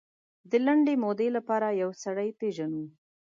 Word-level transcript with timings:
د 0.49 0.51
لنډې 0.65 0.93
مودې 1.03 1.27
لپاره 1.37 1.67
یو 1.81 1.89
سړی 2.03 2.29
پېژنو. 2.39 2.83